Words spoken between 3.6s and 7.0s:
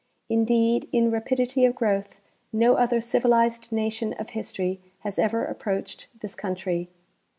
nation of history has ever approached this country.